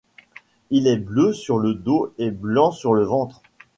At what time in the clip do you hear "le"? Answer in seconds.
1.59-1.75, 2.95-3.03